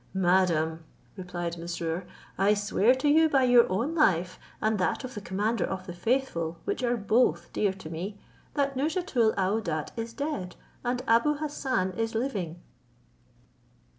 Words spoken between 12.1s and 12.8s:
living."